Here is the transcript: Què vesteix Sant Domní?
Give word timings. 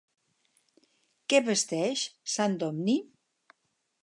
Què 1.33 1.43
vesteix 1.49 2.07
Sant 2.37 2.59
Domní? 2.65 3.01